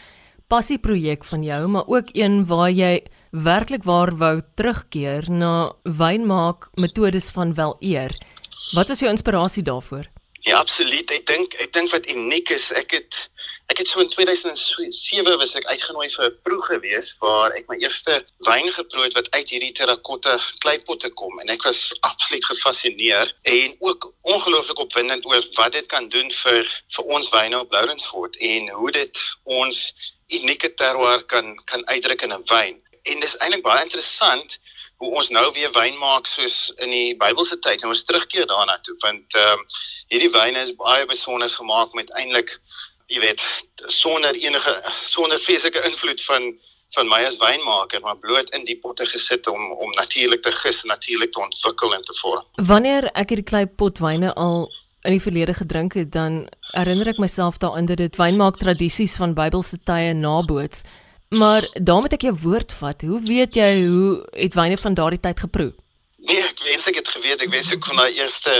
passieprojek 0.48 1.24
van 1.24 1.44
jou, 1.44 1.68
maar 1.68 1.88
ook 1.88 2.10
een 2.12 2.46
waar 2.46 2.72
jy 2.72 3.04
werklik 3.32 3.84
waar 3.84 4.16
wou 4.18 4.42
terugkeer 4.56 5.32
na 5.32 5.74
wynmaak 5.84 6.70
metodes 6.76 7.30
van 7.30 7.54
wel 7.54 7.76
eer. 7.80 8.16
Wat 8.72 8.88
was 8.88 9.00
jou 9.00 9.12
inspirasie 9.12 9.64
daarvoor? 9.64 10.06
Ja, 10.40 10.58
absoluut. 10.58 11.12
Ek 11.12 11.26
dink 11.26 11.54
ek 11.64 11.74
dink 11.74 11.92
wat 11.92 12.08
uniek 12.12 12.50
is, 12.50 12.72
ek 12.72 12.92
het 12.92 13.16
ek 13.68 13.82
het 13.82 13.90
so 13.92 14.00
in 14.00 14.08
2007 14.08 15.34
was 15.42 15.56
ek 15.60 15.66
uitgenooi 15.68 16.08
vir 16.10 16.26
'n 16.26 16.38
proe 16.44 16.62
gewees 16.64 17.10
waar 17.20 17.52
ek 17.52 17.68
my 17.68 17.76
eerste 17.84 18.24
wyn 18.48 18.72
geproe 18.72 19.04
het 19.04 19.18
wat 19.20 19.28
uit 19.32 19.50
hierdie 19.50 19.74
terrakotta 19.76 20.38
kleipotte 20.64 21.10
kom 21.10 21.40
en 21.44 21.50
ek 21.50 21.68
was 21.68 21.92
absoluut 22.00 22.46
gefassineer 22.46 23.34
en 23.44 23.76
ook 23.80 24.14
ongelooflik 24.22 24.80
opwindend 24.80 25.26
oor 25.26 25.44
wat 25.58 25.72
dit 25.72 25.88
kan 25.88 26.08
doen 26.10 26.32
vir 26.32 26.64
vir 26.96 27.12
ons 27.18 27.30
wyne 27.36 27.60
op 27.60 27.72
Lourensfort 27.72 28.40
en 28.40 28.70
hoe 28.70 28.92
dit 28.92 29.24
ons 29.44 29.84
unieke 30.32 30.74
terroir 30.74 31.24
kan 31.24 31.56
kan 31.66 31.84
uitdruk 31.88 32.22
in 32.22 32.34
'n 32.34 32.48
wyn. 32.56 32.82
En 33.04 33.20
dis 33.20 33.38
eintlik 33.38 33.64
baie 33.64 33.84
interessant 33.84 34.60
hoe 34.98 35.12
ons 35.20 35.30
nou 35.30 35.46
weer 35.54 35.72
wyn 35.76 35.98
maak 36.02 36.28
soos 36.28 36.72
in 36.78 36.90
die 36.90 37.16
Bybelse 37.22 37.60
tyd 37.60 37.84
en 37.84 37.94
ons 37.94 38.04
terugkeer 38.04 38.48
daarna 38.50 38.80
toe 38.82 38.96
want 39.06 39.36
ehm 39.36 39.60
um, 39.60 39.66
hierdie 40.08 40.32
wyne 40.32 40.64
is 40.64 40.76
baie 40.80 41.06
besonder 41.06 41.50
gemaak 41.50 41.94
met 41.94 42.14
eintlik 42.22 42.56
jy 43.08 43.20
weet 43.24 43.44
sonder 43.92 44.36
enige 44.36 44.74
sonder 45.04 45.40
feeslike 45.40 45.84
invloed 45.90 46.24
van 46.30 46.52
van 46.96 47.08
my 47.12 47.20
as 47.28 47.38
wynmaker 47.42 48.02
maar 48.02 48.18
bloot 48.18 48.50
in 48.56 48.66
die 48.66 48.78
potte 48.80 49.06
gesit 49.06 49.48
om 49.52 49.72
om 49.72 49.90
natuurlik 50.00 50.42
te 50.44 50.52
gis 50.52 50.84
natuurlik 50.84 51.32
te 51.32 51.42
ontwikkel 51.44 51.94
en 51.94 52.04
te 52.04 52.16
vorm. 52.22 52.46
Wanneer 52.56 53.10
ek 53.14 53.34
hierdie 53.34 53.50
klei 53.52 53.66
potwyne 53.66 54.34
al 54.34 54.70
in 55.04 55.16
die 55.16 55.24
verlede 55.24 55.54
gedrink 55.54 55.98
het 56.00 56.12
dan 56.12 56.46
herinner 56.74 57.12
ek 57.14 57.20
myself 57.24 57.60
daaraan 57.64 57.92
dat 57.92 58.02
dit 58.04 58.20
wynmaak 58.20 58.60
tradisies 58.60 59.16
van 59.20 59.36
Bybelse 59.36 59.80
tye 59.84 60.14
naboots. 60.14 60.84
Maar 61.30 61.68
daarom 61.74 62.04
moet 62.04 62.14
ek 62.16 62.22
jou 62.22 62.38
woord 62.42 62.72
vat. 62.74 63.02
Hoe 63.02 63.20
weet 63.22 63.56
jy 63.60 63.72
hoe 63.84 64.12
het 64.32 64.56
wyne 64.56 64.78
van 64.78 64.94
daardie 64.96 65.20
tyd 65.20 65.40
geproe? 65.44 65.74
Nee, 66.28 66.44
ek 66.44 66.64
wens 66.64 66.88
ek 66.88 67.02
het 67.02 67.10
geweet. 67.12 67.42
Ek 67.44 67.52
wens 67.52 67.72
ek 67.72 67.82
kon 67.84 68.00
daai 68.00 68.16
eerste 68.16 68.54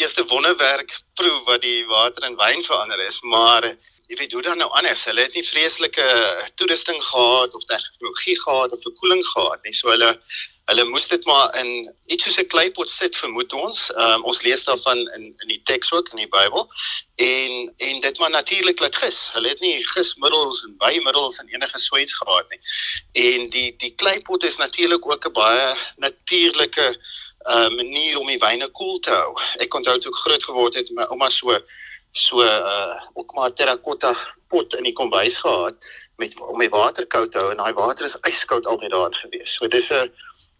eerste 0.00 0.24
wonderwerk 0.28 0.92
proe 1.16 1.40
wat 1.48 1.64
die 1.64 1.86
water 1.88 2.26
in 2.28 2.36
wyn 2.36 2.60
verander 2.64 3.00
is, 3.06 3.20
maar 3.24 3.64
jy 4.08 4.18
weet 4.20 4.32
hoe 4.36 4.42
dan 4.44 4.60
nou 4.60 4.68
anders. 4.76 5.04
Hulle 5.08 5.24
het 5.24 5.36
nie 5.36 5.44
vreeslike 5.46 6.06
toerusting 6.60 7.00
gehad 7.08 7.56
of 7.56 7.64
tegnologie 7.64 8.36
gehad 8.44 8.76
of 8.76 8.84
verkoeling 8.84 9.24
gehad 9.32 9.64
nie. 9.64 9.72
So 9.72 9.92
hulle 9.92 10.12
hulle 10.70 10.84
moes 10.84 11.08
dit 11.08 11.24
maar 11.26 11.56
in 11.58 11.70
iets 12.06 12.24
soos 12.24 12.38
'n 12.38 12.46
kleipot 12.46 12.90
sit 12.90 13.16
vermoed 13.16 13.52
ons. 13.52 13.90
Um, 13.96 14.24
ons 14.24 14.42
lees 14.42 14.64
daarvan 14.64 14.98
in 14.98 15.24
in 15.42 15.48
die 15.48 15.60
teks 15.64 15.92
ook 15.92 16.08
in 16.12 16.22
die 16.22 16.28
Bybel. 16.28 16.68
En 17.16 17.74
en 17.76 18.00
dit 18.00 18.18
maar 18.18 18.30
natuurlik 18.30 18.80
laat 18.80 18.96
gis. 18.96 19.18
Hulle 19.32 19.48
het 19.48 19.60
nie 19.60 19.86
gismiddels 19.86 20.62
en 20.64 20.76
bymiddels 20.78 21.38
en 21.38 21.48
enige 21.48 21.78
sweets 21.78 22.14
gehad 22.14 22.46
nie. 22.48 22.60
En 23.12 23.50
die 23.50 23.76
die 23.76 23.94
kleipot 23.94 24.44
is 24.44 24.56
natuurlik 24.56 25.10
ook 25.10 25.26
'n 25.26 25.32
baie 25.32 25.74
natuurlike 25.96 26.98
uh, 27.44 27.68
manier 27.68 28.18
om 28.18 28.26
die 28.26 28.38
wyne 28.38 28.68
koel 28.68 28.98
te 28.98 29.10
hou. 29.10 29.34
Ek 29.58 29.68
kon 29.68 29.82
dit 29.82 30.06
ook 30.06 30.16
groot 30.16 30.44
geword 30.44 30.74
het 30.74 30.90
my 30.90 31.02
ouma 31.02 31.28
so 31.28 31.58
so 32.12 32.42
uh 32.42 33.00
ook 33.14 33.34
maar 33.34 33.52
terrakotta 33.52 34.16
pot 34.48 34.74
in 34.74 34.82
die 34.82 34.92
kombuis 34.92 35.38
gehad 35.38 35.74
met 36.16 36.40
om 36.40 36.58
my 36.58 36.68
water 36.68 37.06
koud 37.06 37.32
te 37.32 37.38
hou 37.38 37.50
en 37.50 37.56
daai 37.56 37.72
water 37.72 38.04
is 38.04 38.16
yskoud 38.28 38.66
altyd 38.66 38.90
daar 38.90 39.14
gewees. 39.14 39.54
So 39.54 39.68
dis 39.68 39.90
'n 39.90 40.12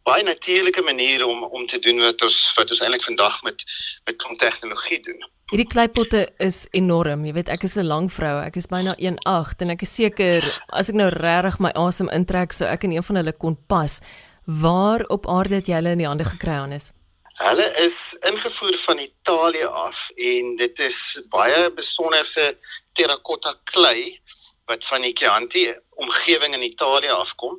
baie 0.03 0.23
natuurlike 0.23 0.83
manier 0.83 1.27
om 1.27 1.45
om 1.45 1.67
te 1.67 1.79
doen 1.79 2.01
wat 2.03 2.23
ons 2.23 2.39
wat 2.57 2.71
ons 2.71 2.81
eintlik 2.81 3.05
vandag 3.05 3.43
met 3.43 3.63
met 4.05 4.17
kom 4.23 4.37
tegnologie 4.37 5.01
doen. 5.01 5.23
Hierdie 5.53 5.69
kleipotte 5.69 6.23
is 6.41 6.65
enorm. 6.73 7.27
Jy 7.29 7.33
weet, 7.37 7.49
ek 7.49 7.65
is 7.69 7.77
'n 7.77 7.87
lang 7.87 8.09
vrou. 8.13 8.41
Ek 8.41 8.57
is 8.57 8.67
byna 8.67 8.95
1.8 8.99 9.61
en 9.63 9.71
ek 9.71 9.83
is 9.83 9.95
seker 9.95 10.41
as 10.73 10.89
ek 10.89 10.95
nou 10.95 11.09
regtig 11.09 11.61
my 11.61 11.71
asem 11.75 12.09
intrek, 12.09 12.53
sou 12.53 12.67
ek 12.67 12.85
in 12.85 12.93
een 12.93 13.03
van 13.03 13.17
hulle 13.17 13.33
kon 13.33 13.57
pas. 13.69 14.01
Waar 14.47 15.05
op 15.09 15.29
aarde 15.29 15.55
het 15.55 15.67
jy 15.67 15.75
hulle 15.75 15.93
in 15.93 15.99
die 15.99 16.07
hande 16.07 16.25
gekry 16.25 16.57
aan 16.57 16.73
is? 16.73 16.93
Hulle 17.39 17.69
is 17.79 18.17
ingevoer 18.29 18.77
van 18.77 18.99
Italië 18.99 19.65
af 19.65 20.11
en 20.17 20.57
dit 20.57 20.81
is 20.81 21.21
baie 21.31 21.71
besonderse 21.71 22.57
terrakotta 22.93 23.55
klei 23.65 24.21
wat 24.67 24.85
van 24.85 25.03
die 25.03 25.13
Chianti 25.13 25.75
omgewing 25.91 26.55
in 26.55 26.63
Italië 26.63 27.11
afkom 27.11 27.59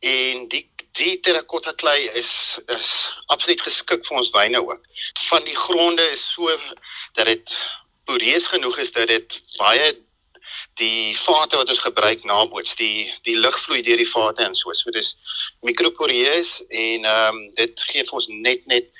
en 0.00 0.48
die 0.48 0.73
die 0.98 1.18
terrakotta 1.20 1.74
klei 1.80 2.08
is 2.14 2.30
is 2.72 2.90
absoluut 3.26 3.62
geskik 3.66 4.06
vir 4.06 4.18
ons 4.20 4.32
wyne 4.34 4.60
ook. 4.62 4.82
Van 5.28 5.44
die 5.44 5.56
gronde 5.56 6.04
is 6.14 6.24
so 6.32 6.50
dat 7.18 7.26
dit 7.26 7.54
poreus 8.04 8.46
genoeg 8.46 8.78
is 8.78 8.92
dat 8.92 9.08
dit 9.08 9.40
baie 9.58 9.94
die 10.78 11.14
vate 11.18 11.56
wat 11.56 11.70
ons 11.70 11.82
gebruik 11.82 12.24
naboots 12.24 12.74
die 12.78 13.10
die 13.26 13.36
lug 13.38 13.56
vloei 13.62 13.82
deur 13.82 14.00
die 14.00 14.10
vate 14.10 14.42
en 14.44 14.54
so 14.58 14.74
so 14.74 14.90
dis 14.94 15.14
mikroporeus 15.66 16.60
en 16.68 17.04
ehm 17.04 17.40
um, 17.40 17.42
dit 17.58 17.88
gee 17.90 18.04
vir 18.04 18.20
ons 18.20 18.30
net 18.46 18.66
net 18.70 18.90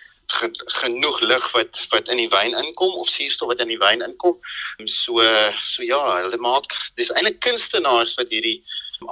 genoeg 0.81 1.21
lug 1.21 1.53
wat 1.53 1.81
wat 1.91 2.09
in 2.09 2.23
die 2.23 2.31
wyn 2.33 2.55
inkom 2.59 2.95
of 3.03 3.09
suurstof 3.09 3.49
wat 3.53 3.61
in 3.61 3.69
die 3.69 3.79
wyn 3.79 4.03
inkom. 4.03 4.39
So 4.85 5.21
so 5.63 5.83
ja, 5.83 6.01
hulle 6.23 6.39
maak 6.39 6.71
dis 6.97 7.13
eintlik 7.13 7.41
kunstenaars 7.45 8.15
wat 8.21 8.33
hierdie 8.35 8.63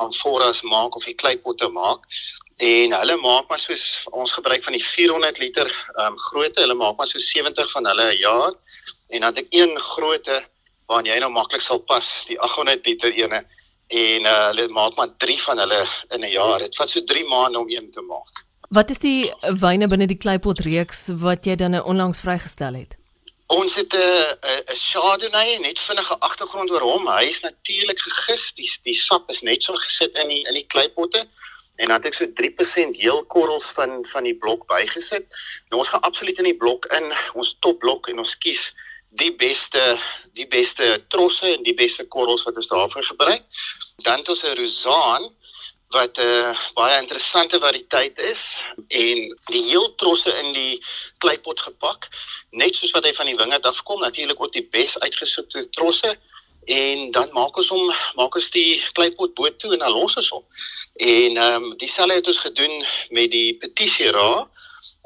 amforas 0.01 0.62
maak 0.62 0.97
of 0.97 1.05
die 1.05 1.19
kleipotte 1.19 1.69
maak. 1.69 2.07
En 2.56 2.92
hulle 2.92 3.16
maak 3.16 3.49
maar 3.49 3.59
soos 3.59 4.06
ons 4.11 4.32
gebruik 4.32 4.64
van 4.64 4.73
die 4.73 4.85
400 4.85 5.38
liter 5.38 5.68
ehm 5.97 6.12
um, 6.12 6.18
grootte, 6.18 6.61
hulle 6.61 6.75
maak 6.75 6.97
maar 6.97 7.06
so 7.06 7.18
70 7.18 7.71
van 7.71 7.87
hulle 7.87 8.12
'n 8.12 8.18
jaar. 8.18 8.52
En 9.09 9.21
dan 9.21 9.35
het 9.35 9.44
ek 9.44 9.47
een 9.50 9.78
grootte 9.78 10.44
waarin 10.87 11.12
jy 11.12 11.18
nou 11.18 11.30
maklik 11.30 11.61
sal 11.61 11.78
pas, 11.78 12.25
die 12.26 12.40
800 12.40 12.87
liter 12.87 13.12
ene 13.12 13.47
en 13.88 14.25
uh, 14.25 14.47
hulle 14.47 14.68
maak 14.68 14.97
maar 14.97 15.11
3 15.16 15.42
van 15.42 15.59
hulle 15.59 15.87
in 16.09 16.25
'n 16.25 16.30
jaar. 16.30 16.59
Dit 16.59 16.76
vat 16.76 16.90
so 16.90 17.04
3 17.04 17.25
maande 17.25 17.59
om 17.59 17.71
een 17.71 17.90
te 17.90 18.00
maak. 18.00 18.44
Wat 18.68 18.90
is 18.90 18.99
die 18.99 19.32
wyne 19.61 19.88
binne 19.88 20.06
die 20.06 20.16
Kleipot 20.16 20.61
reeks 20.61 21.09
wat 21.21 21.44
jy 21.44 21.54
dan 21.56 21.82
onlangs 21.82 22.21
vrygestel 22.21 22.75
het? 22.75 22.97
Ons 23.47 23.75
het 23.75 23.92
'n 23.92 24.37
'n 24.73 24.76
Chardonnay 24.76 25.59
net 25.59 25.78
vinnige 25.78 26.18
agtergrond 26.18 26.71
oor 26.71 26.80
hom. 26.80 27.09
Hy 27.09 27.25
is 27.25 27.40
natuurlik 27.40 28.00
gegis. 28.00 28.52
Die 28.52 28.71
die 28.82 28.94
sap 28.94 29.30
is 29.30 29.42
net 29.42 29.62
so 29.62 29.75
gesit 29.75 30.16
in 30.16 30.28
die 30.28 30.42
in 30.49 30.54
die 30.54 30.66
kleipotte 30.66 31.28
en 31.83 31.89
dan 31.89 31.99
het 31.99 32.12
ek 32.12 32.15
so 32.15 32.27
3% 32.39 32.99
heel 33.03 33.25
korrels 33.27 33.67
van 33.77 34.05
van 34.07 34.27
die 34.29 34.37
blok 34.39 34.67
bygesit. 34.71 35.27
Nou 35.69 35.83
ons 35.83 35.91
gaan 35.91 36.07
absoluut 36.07 36.39
in 36.39 36.51
die 36.53 36.59
blok 36.65 36.87
in, 36.95 37.09
ons 37.35 37.57
topblok 37.65 38.07
en 38.12 38.23
ons 38.23 38.35
kies 38.39 38.69
die 39.19 39.33
beste 39.37 39.83
die 40.39 40.47
beste 40.49 40.95
trosse 41.12 41.51
en 41.57 41.67
die 41.67 41.75
beste 41.77 42.07
korrels 42.15 42.47
wat 42.47 42.61
ons 42.62 42.71
daarvoor 42.71 43.09
gebruik. 43.11 43.43
Dan 44.07 44.23
het 44.23 44.29
ons 44.29 44.45
'n 44.47 44.57
Rosan 44.61 45.33
wat 45.93 46.19
'n 46.19 46.23
uh, 46.25 46.57
baie 46.75 47.01
interessante 47.01 47.59
variëteit 47.61 48.19
is 48.19 48.43
en 48.89 49.19
die 49.51 49.65
heel 49.71 49.95
trosse 49.95 50.33
in 50.43 50.53
die 50.53 50.81
kleipot 51.19 51.61
gepak 51.61 52.09
net 52.51 52.77
soos 52.77 52.95
wat 52.97 53.05
hy 53.05 53.12
van 53.12 53.27
die 53.27 53.37
wingerd 53.37 53.67
afkom 53.67 54.01
natuurlik 54.01 54.41
ook 54.41 54.53
die 54.53 54.69
bes 54.71 54.99
uitgesoekte 54.99 55.69
trosse 55.69 56.17
en 56.64 57.11
dan 57.11 57.28
maak 57.35 57.57
ons 57.59 57.69
hom 57.75 57.92
maak 58.19 58.35
ons 58.38 58.50
die 58.54 58.81
kleipot 58.95 59.35
boot 59.35 59.59
toe 59.59 59.73
en 59.75 59.83
dan 59.85 59.92
los 59.92 60.16
ons 60.16 60.31
hom 60.37 60.45
en 60.95 61.37
ehm 61.37 61.62
um, 61.62 61.76
dieselfde 61.78 62.21
het 62.21 62.33
ons 62.33 62.42
gedoen 62.47 62.75
met 63.11 63.31
die 63.31 63.54
petit 63.62 63.90
syrah 63.90 64.47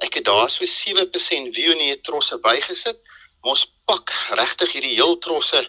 ek 0.04 0.20
het 0.20 0.26
daar 0.28 0.50
so 0.50 0.64
7% 0.64 1.52
viognier 1.56 2.00
trosse 2.02 2.36
bygesit 2.48 3.00
ons 3.40 3.66
pak 3.86 4.12
regtig 4.40 4.72
hierdie 4.76 4.96
heel 4.98 5.16
trosse 5.18 5.64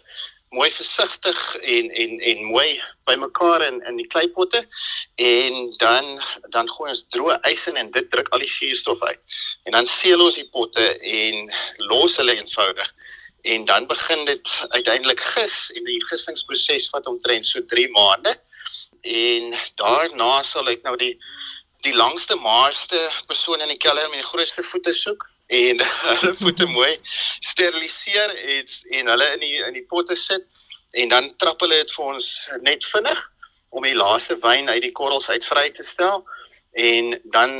mooi 0.49 0.71
versigtig 0.71 1.55
en 1.55 1.89
en 1.91 2.19
en 2.19 2.43
mooi 2.43 2.81
bymekaar 3.03 3.61
in 3.67 3.81
in 3.81 3.97
die 3.97 4.07
kleipotte 4.07 4.67
en 5.15 5.73
dan 5.77 6.19
dan 6.49 6.69
gooi 6.69 6.89
ons 6.89 7.03
droë 7.15 7.39
ys 7.51 7.67
in 7.67 7.75
en 7.75 7.91
dit 7.91 8.09
druk 8.11 8.29
al 8.31 8.39
die 8.39 8.51
suurstof 8.51 9.01
uit. 9.01 9.19
En 9.63 9.71
dan 9.71 9.85
seël 9.85 10.23
ons 10.23 10.39
die 10.39 10.47
potte 10.49 10.85
en 10.99 11.51
los 11.91 12.15
hulle 12.15 12.37
eenvoudig. 12.37 12.93
En 13.41 13.65
dan 13.65 13.87
begin 13.87 14.25
dit 14.25 14.49
uiteindelik 14.69 15.19
gis 15.19 15.71
en 15.75 15.83
die 15.83 16.05
gissingsproses 16.05 16.89
vat 16.89 17.05
omtrent 17.05 17.45
so 17.45 17.65
3 17.65 17.89
maande. 17.91 18.39
En 19.01 19.53
daarna 19.75 20.43
sal 20.43 20.69
ek 20.69 20.83
nou 20.83 20.95
die 20.97 21.15
die 21.85 21.93
langste 21.95 22.35
maarste 22.35 22.99
persoon 23.27 23.61
in 23.61 23.69
die 23.71 23.77
keller 23.77 24.09
met 24.09 24.19
die 24.19 24.29
grootste 24.29 24.63
voete 24.63 24.93
soek 24.93 25.23
en 25.47 25.83
hulle 26.07 26.33
voete 26.41 26.65
mooi 26.77 26.99
steriliseer 27.39 28.33
en 28.35 28.73
en 28.99 29.11
hulle 29.13 29.27
in 29.35 29.45
die 29.45 29.55
in 29.69 29.77
die 29.77 29.85
potte 29.93 30.15
sit 30.15 30.43
en 30.91 31.09
dan 31.13 31.31
trap 31.37 31.61
hulle 31.63 31.79
dit 31.83 31.93
vir 31.95 32.11
ons 32.15 32.27
net 32.65 32.85
vinnig 32.91 33.23
om 33.69 33.83
die 33.83 33.95
laaste 33.95 34.37
wyn 34.43 34.69
uit 34.69 34.83
die 34.83 34.93
korrels 34.99 35.29
uit 35.29 35.45
vry 35.45 35.69
te 35.69 35.83
stel 35.83 36.25
en 36.89 37.15
dan 37.35 37.57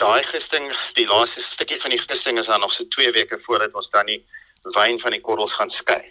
daai 0.00 0.22
gisting 0.30 0.68
die 0.96 1.06
laaste 1.08 1.42
stukkie 1.42 1.80
van 1.80 1.94
die 1.94 2.02
gisting 2.02 2.38
is 2.38 2.50
dan 2.52 2.60
nog 2.60 2.72
so 2.72 2.88
2 2.96 3.12
weke 3.16 3.38
voordat 3.44 3.74
ons 3.74 3.90
dan 3.90 4.06
die 4.12 4.22
wyn 4.74 4.98
van 4.98 5.14
die 5.14 5.20
korrels 5.20 5.52
gaan 5.52 5.70
skei. 5.70 6.02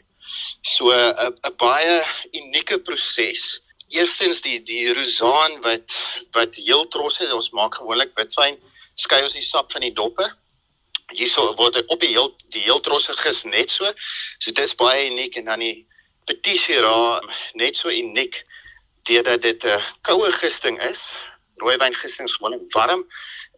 So 0.62 0.92
'n 0.92 1.34
'n 1.44 1.56
baie 1.58 2.04
unieke 2.34 2.80
proses. 2.80 3.62
Eerstens 3.90 4.42
die 4.42 4.64
die 4.64 4.94
rosaan 4.94 5.62
wat 5.62 5.92
wat 6.32 6.56
heel 6.56 6.88
trosse 6.88 7.34
ons 7.36 7.52
maak 7.52 7.76
gewoonlik 7.76 8.12
witwyn 8.16 8.58
skei 8.96 9.22
ons 9.24 9.34
die 9.34 9.42
sap 9.46 9.72
van 9.72 9.82
die 9.82 9.94
doppe 9.94 10.32
hierso 11.14 11.54
word 11.60 11.78
op 11.86 12.02
die 12.02 12.14
heel 12.14 12.32
die 12.54 12.64
heel 12.66 12.80
trosse 12.80 13.14
gis 13.20 13.44
net 13.44 13.72
so. 13.72 13.92
So 14.40 14.52
dit 14.52 14.64
is 14.64 14.76
baie 14.76 15.10
uniek 15.10 15.38
en 15.38 15.52
dan 15.52 15.60
die 15.60 15.86
Petit 16.26 16.58
Syrah 16.58 17.22
net 17.54 17.78
so 17.78 17.90
uniek 17.90 18.42
deurdat 19.06 19.42
dit 19.42 19.66
'n 19.66 19.82
koue 20.02 20.32
gisting 20.32 20.82
is. 20.82 21.20
Rooiwyn 21.64 21.96
gisting 21.96 22.28
is 22.28 22.36
gewoonlik 22.36 22.74
warm 22.76 23.06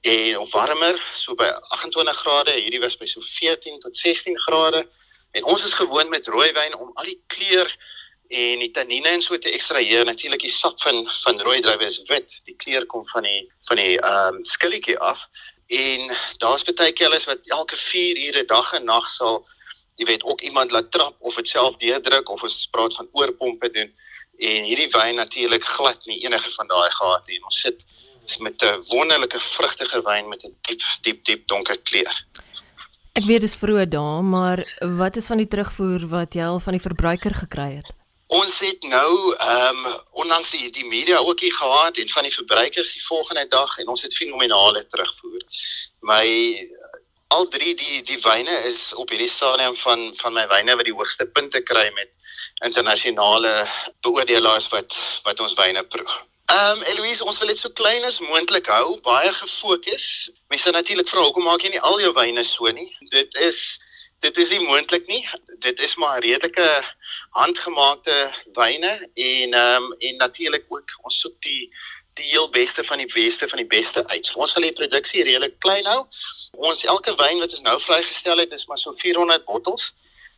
en 0.02 0.38
of 0.38 0.52
warmer, 0.52 1.02
so 1.14 1.36
by 1.36 1.50
28 1.70 2.16
grade. 2.16 2.54
Hierdie 2.54 2.82
was 2.82 2.98
by 2.98 3.06
so 3.06 3.22
14 3.22 3.80
tot 3.80 3.98
16 3.98 4.38
grade. 4.46 4.88
En 5.32 5.44
ons 5.44 5.64
is 5.64 5.74
gewoond 5.74 6.10
met 6.10 6.28
rooiwyn 6.28 6.78
om 6.78 6.92
al 6.94 7.10
die 7.10 7.22
kleur 7.28 7.70
en 8.28 8.60
die 8.60 8.72
tannine 8.72 9.10
en 9.10 9.22
so 9.22 9.38
te 9.38 9.52
ekstraheer. 9.52 10.06
Natuurlik 10.06 10.46
die 10.46 10.54
sap 10.54 10.80
van 10.82 11.06
van 11.24 11.42
rooi 11.42 11.60
druiwe 11.62 11.86
is 11.86 12.02
wit. 12.12 12.40
Die 12.46 12.56
kleur 12.56 12.86
kom 12.86 13.06
van 13.14 13.24
die 13.24 13.52
van 13.70 13.82
die 13.82 14.00
ehm 14.00 14.36
um, 14.36 14.44
skilletjie 14.46 14.98
af 15.00 15.28
en 15.68 16.08
daar's 16.38 16.64
baie 16.64 16.92
kellers 16.92 17.26
wat 17.28 17.40
elke 17.44 17.76
4 17.78 18.18
ure 18.28 18.46
dag 18.46 18.74
en 18.74 18.86
nag 18.86 19.08
sal 19.12 19.42
jy 19.98 20.06
weet 20.06 20.24
ook 20.24 20.42
iemand 20.42 20.72
laat 20.72 20.92
trap 20.92 21.16
of 21.20 21.36
dit 21.36 21.48
self 21.48 21.76
deurdruk 21.82 22.30
of 22.30 22.44
ons 22.44 22.68
praat 22.72 22.96
van 22.96 23.10
oorpompe 23.12 23.70
doen 23.70 23.92
en 24.38 24.64
hierdie 24.64 24.90
wyn 24.94 25.16
natuurlik 25.16 25.64
glad 25.64 26.06
nie 26.06 26.20
enige 26.26 26.52
van 26.56 26.68
daai 26.68 26.92
gehad 26.92 27.28
nie. 27.28 27.40
Ons 27.44 27.62
sit 27.62 27.84
met 28.40 28.62
'n 28.62 28.84
wonderlike 28.90 29.40
vrugtige 29.40 30.02
wyn 30.02 30.28
met 30.30 30.44
'n 30.44 30.56
diep 30.62 30.82
diep 31.02 31.24
diep 31.26 31.48
donker 31.48 31.78
kleur. 31.78 32.26
Ek 33.14 33.26
weet 33.26 33.42
dis 33.42 33.56
vroeg 33.56 33.88
daar 33.90 34.24
maar 34.24 34.60
wat 34.80 35.16
is 35.16 35.28
van 35.28 35.38
die 35.38 35.48
terugvoer 35.48 36.08
wat 36.08 36.34
jy 36.34 36.44
al 36.44 36.60
van 36.60 36.74
die 36.74 36.82
verbruiker 36.82 37.34
gekry 37.34 37.76
het? 37.76 37.90
Ons 38.28 38.60
het 38.60 38.84
nou 38.84 39.36
ehm 39.36 39.86
um, 39.86 39.94
onlangs 40.12 40.50
die 40.52 40.70
die 40.70 40.86
media 40.86 41.18
ook 41.18 41.40
hier 41.40 41.54
gehad 41.54 41.98
en 41.98 42.10
van 42.10 42.24
die 42.24 42.34
verbruikers 42.34 42.94
die 42.94 43.06
volgende 43.06 43.48
dag 43.48 43.78
en 43.78 43.88
ons 43.88 44.02
het 44.02 44.16
fenomenale 44.16 44.88
terugvoer. 44.88 45.42
My 46.00 46.28
al 47.28 47.48
drie 47.48 47.76
die 47.76 48.04
die 48.04 48.20
wyne 48.24 48.56
is 48.70 48.94
op 48.94 49.10
hierdie 49.12 49.30
stadium 49.30 49.76
van 49.76 50.14
van 50.22 50.34
my 50.34 50.46
wyne 50.52 50.76
wat 50.80 50.88
die 50.88 50.96
hoogste 50.96 51.28
punte 51.28 51.62
kry 51.62 51.90
met 51.96 52.14
internasionale 52.66 53.54
beoordelaars 54.02 54.70
wat 54.74 54.96
wat 55.24 55.40
ons 55.40 55.58
wyne 55.60 55.84
proe. 55.84 56.08
Ehm 56.48 56.78
um, 56.78 56.84
Eloise, 56.84 57.26
ons 57.28 57.40
wil 57.40 57.52
dit 57.52 57.60
so 57.60 57.70
klein 57.76 58.06
as 58.08 58.22
moontlik 58.24 58.70
hou, 58.72 59.00
baie 59.04 59.34
gefokus. 59.36 60.30
Mense 60.48 60.72
natuurlik 60.72 61.10
vra 61.12 61.26
hoekom 61.26 61.44
maak 61.44 61.66
jy 61.66 61.74
nie 61.74 61.84
al 61.90 62.00
jou 62.00 62.14
wyne 62.16 62.46
so 62.48 62.72
nie? 62.72 62.88
Dit 63.12 63.36
is 63.50 63.60
dit 64.24 64.38
is 64.38 64.54
nie 64.56 64.64
moontlik 64.64 65.06
nie. 65.12 65.22
Dit 65.66 65.82
is 65.84 65.96
maar 66.00 66.22
redelike 66.24 66.70
handgemaakte 67.36 68.16
wyne 68.56 68.94
en 69.28 69.60
ehm 69.60 69.84
um, 69.84 69.94
en 70.00 70.24
natuurlik 70.24 70.66
ook 70.70 70.96
ons 71.04 71.20
soek 71.26 71.36
die 71.44 71.68
die 72.18 72.32
heel 72.32 72.50
beste 72.50 72.84
van 72.84 72.98
die 73.04 73.12
beste 73.14 73.48
van 73.48 73.60
die 73.62 73.72
beste 73.76 74.08
uit. 74.08 74.26
So, 74.26 74.40
ons 74.40 74.56
sal 74.56 74.66
die 74.66 74.74
produksie 74.80 75.24
redelik 75.28 75.60
klein 75.60 75.86
hou. 75.86 76.08
Ons 76.58 76.84
elke 76.90 77.14
wyn 77.20 77.42
wat 77.44 77.54
ons 77.54 77.62
nou 77.66 77.78
vrygestel 77.82 78.42
het 78.42 78.54
is 78.56 78.66
maar 78.66 78.80
so 78.82 78.94
400 78.98 79.46
bottels. 79.46 79.92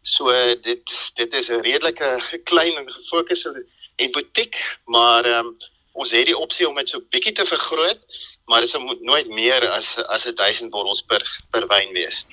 So 0.03 0.31
dit 0.61 0.95
dit 1.15 1.33
is 1.33 1.49
'n 1.49 1.61
redelike 1.63 2.09
klein 2.43 2.75
en 2.75 2.91
gefokusde 2.91 3.65
en 3.95 4.11
butiek, 4.11 4.55
maar 4.85 5.25
ehm 5.25 5.45
um, 5.45 5.55
ons 5.91 6.11
het 6.11 6.25
die 6.25 6.37
opsie 6.37 6.67
om 6.67 6.75
dit 6.75 6.89
so 6.89 6.99
bietjie 7.11 7.33
te 7.35 7.45
vergroot, 7.45 7.99
maar 8.45 8.61
dit 8.61 8.69
sou 8.69 8.81
nooit 9.01 9.27
meer 9.27 9.69
as 9.69 9.97
as 10.07 10.23
1000 10.23 10.69
bottels 10.69 11.01
per 11.07 11.23
per 11.51 11.67
wyn 11.67 11.93
wees. 11.93 12.25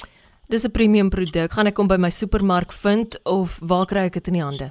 Dis 0.49 0.65
'n 0.65 0.71
premium 0.71 1.11
produk. 1.11 1.53
Gaan 1.53 1.67
ek 1.67 1.77
hom 1.77 1.89
by 1.89 1.97
my 1.97 2.11
supermark 2.11 2.73
vind 2.73 3.19
of 3.25 3.59
waar 3.61 3.87
kry 3.87 4.05
ek 4.07 4.13
dit 4.13 4.27
in 4.27 4.33
die 4.33 4.43
hande? 4.43 4.71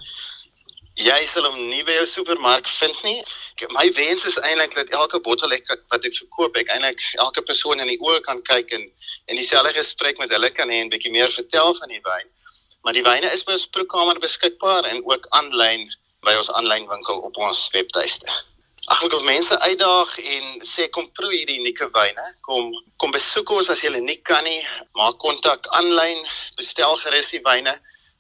Jy 0.96 1.26
sal 1.28 1.44
hom 1.44 1.70
nie 1.70 1.84
by 1.84 1.92
jou 1.92 2.06
supermark 2.06 2.68
vind 2.68 3.04
nie. 3.04 3.24
My 3.70 3.92
wens 3.96 4.24
is 4.26 4.38
eintlik 4.40 4.74
dat 4.76 4.90
elke 4.90 5.20
bottel 5.20 5.52
ek 5.56 5.70
wat 5.90 6.04
ek 6.04 6.16
verkoop, 6.16 6.58
ek 6.60 6.72
eintlik 6.74 7.02
elke 7.24 7.42
persoon 7.42 7.80
in 7.80 7.88
die 7.88 8.00
oë 8.04 8.22
kan 8.28 8.42
kyk 8.50 8.74
en 8.76 8.84
en 9.32 9.40
dieselfde 9.40 9.74
gesprek 9.78 10.18
met 10.20 10.32
hulle 10.32 10.50
kan 10.52 10.70
hê 10.70 10.82
en 10.84 10.92
bietjie 10.92 11.12
meer 11.12 11.32
vertel 11.32 11.76
van 11.80 11.94
die 11.94 12.02
wyn. 12.04 12.28
Maar 12.84 12.94
die 12.94 13.06
wyne 13.06 13.32
is 13.34 13.46
by 13.46 13.56
ons 13.58 13.70
proefkamer 13.74 14.20
beskikbaar 14.22 14.86
en 14.92 15.00
ook 15.08 15.30
aanlyn 15.40 15.88
by 16.26 16.36
ons 16.38 16.52
aanlyn 16.52 16.86
winkel 16.90 17.24
op 17.26 17.38
ons 17.38 17.64
webtuiste. 17.74 18.30
Ag 18.94 19.02
ek 19.02 19.16
wil 19.16 19.24
mense 19.26 19.56
uitdaag 19.64 20.12
en 20.22 20.52
sê 20.70 20.86
kom 20.94 21.08
proe 21.18 21.32
hierdie 21.34 21.58
unieke 21.62 21.88
wyne. 21.96 22.26
Kom 22.46 22.70
kom 23.02 23.16
besoek 23.16 23.50
ons 23.56 23.72
as 23.74 23.82
jy 23.82 23.90
nie 23.98 24.20
kan 24.22 24.44
nie, 24.46 24.62
maak 25.00 25.18
kontak 25.24 25.66
aanlyn, 25.80 26.22
bestel 26.60 27.00
gerus 27.02 27.32
die 27.34 27.42
wyne. 27.48 27.74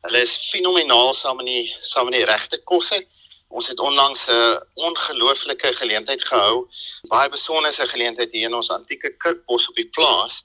Hulle 0.08 0.24
is 0.26 0.34
fenomenaal 0.50 1.14
saam 1.18 1.44
in 1.44 1.52
die 1.52 1.68
saam 1.82 2.10
in 2.10 2.18
die 2.18 2.26
regte 2.26 2.62
kosse. 2.72 3.04
Ons 3.48 3.68
het 3.68 3.80
onlangs 3.80 4.28
'n 4.28 4.60
ongelooflike 4.74 5.76
geleentheid 5.76 6.24
gehou, 6.24 6.68
baie 7.08 7.30
besonderse 7.30 7.88
geleentheid 7.88 8.32
hier 8.32 8.48
in 8.50 8.54
ons 8.54 8.70
antieke 8.70 9.10
kirkbos 9.18 9.68
op 9.70 9.76
die 9.76 9.90
plaas 9.90 10.44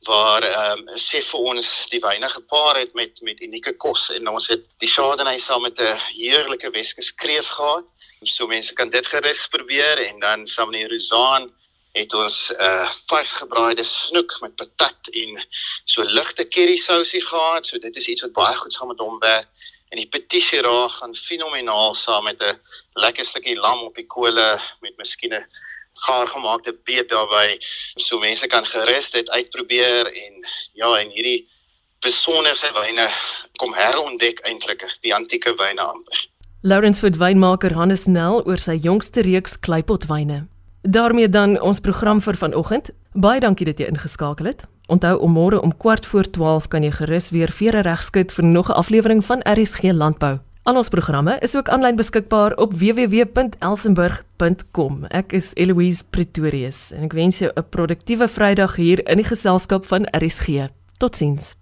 waar 0.00 0.42
ehm 0.42 0.88
um, 0.88 0.96
sê 0.96 1.20
vir 1.20 1.40
ons 1.40 1.66
die 1.92 2.00
wyne 2.00 2.28
gepaar 2.28 2.78
het 2.78 2.94
met 2.94 3.20
met 3.20 3.40
unieke 3.40 3.72
kos 3.76 4.08
en 4.10 4.28
ons 4.28 4.46
het 4.48 4.62
die 4.80 4.88
Chardonnay 4.88 5.38
saam 5.38 5.62
met 5.62 5.78
'n 5.78 6.00
heerlike 6.16 6.70
Weskus 6.70 7.14
kreef 7.14 7.48
gehad. 7.48 7.84
So 8.24 8.46
mense 8.46 8.72
kan 8.74 8.90
dit 8.90 9.06
gerus 9.06 9.46
probeer 9.48 9.98
en 10.08 10.18
dan 10.20 10.46
saam 10.46 10.70
met 10.70 10.80
die 10.80 10.88
Rosan 10.88 11.52
het 11.92 12.14
ons 12.14 12.52
'n 12.52 12.62
uh, 12.62 12.90
vars 13.06 13.32
gebraaide 13.32 13.84
snoek 13.84 14.40
met 14.40 14.56
patat 14.56 15.08
en 15.12 15.46
so 15.84 16.02
ligte 16.02 16.48
curry 16.48 16.76
sousie 16.76 17.26
gehad. 17.26 17.66
So 17.66 17.78
dit 17.78 17.96
is 17.96 18.06
iets 18.06 18.22
wat 18.22 18.32
baie 18.32 18.56
goed 18.56 18.72
saam 18.72 18.88
met 18.88 18.98
hom 18.98 19.18
werk. 19.18 19.48
En 19.90 19.98
die 19.98 20.08
petit 20.08 20.42
syrah 20.42 20.90
gaan 20.98 21.14
fenomenaal 21.14 21.94
saam 21.98 22.24
met 22.24 22.42
'n 22.42 22.58
lekker 22.94 23.24
stukkie 23.24 23.56
lam 23.58 23.80
op 23.88 23.94
die 23.94 24.06
kolle 24.06 24.58
met 24.80 24.96
miskien 24.96 25.34
'n 25.34 25.46
gaar 26.06 26.26
gemaakte 26.26 26.72
beet 26.84 27.08
daarby. 27.08 27.58
So 27.96 28.18
mense 28.18 28.46
kan 28.46 28.64
gerus 28.66 29.10
dit 29.10 29.30
uitprobeer 29.30 30.06
en 30.06 30.46
ja, 30.72 30.98
en 30.98 31.10
hierdie 31.10 31.48
besonderse 32.00 32.70
wyne 32.72 33.10
kom 33.56 33.74
herontdek 33.74 34.40
eintlik 34.48 34.84
die 35.00 35.14
antieke 35.14 35.54
wyne 35.54 35.80
amper. 35.80 36.28
Lawrence 36.62 37.00
Food 37.00 37.16
wynmaker 37.16 37.72
Hannes 37.72 38.06
Nel 38.06 38.42
oor 38.46 38.58
sy 38.58 38.76
jongste 38.76 39.20
reeks 39.20 39.58
kleipotwyne. 39.58 40.46
daarmee 40.82 41.28
dan 41.28 41.60
ons 41.60 41.80
program 41.80 42.20
vir 42.20 42.36
vanoggend. 42.36 42.90
Baie 43.10 43.40
dankie 43.42 43.66
dat 43.66 43.80
jy 43.82 43.88
ingeskakel 43.90 44.46
het. 44.46 44.62
Onthou 44.86 45.18
om 45.18 45.32
môre 45.34 45.58
om 45.60 45.76
kwart 45.76 46.06
voor 46.06 46.30
12 46.30 46.68
kan 46.70 46.82
jy 46.86 46.92
gerus 46.94 47.30
weer 47.34 47.50
vere 47.50 47.82
regskit 47.82 48.32
vir 48.32 48.44
nog 48.44 48.68
'n 48.68 48.72
aflewering 48.72 49.24
van 49.24 49.40
RSG 49.42 49.82
Landbou. 49.82 50.38
Al 50.62 50.76
ons 50.76 50.88
programme 50.88 51.38
is 51.40 51.56
ook 51.56 51.68
aanlyn 51.68 51.96
beskikbaar 51.96 52.56
op 52.56 52.72
www.elsenburg.com. 52.72 55.04
Ek 55.04 55.32
is 55.32 55.50
Eloise 55.54 56.04
Pretorius 56.10 56.92
en 56.92 57.02
ek 57.02 57.12
wens 57.12 57.38
jou 57.38 57.52
'n 57.54 57.64
produktiewe 57.68 58.28
Vrydag 58.28 58.76
hier 58.76 59.08
in 59.08 59.16
die 59.16 59.26
geselskap 59.26 59.86
van 59.86 60.06
RSG. 60.12 60.48
Totsiens. 60.98 61.59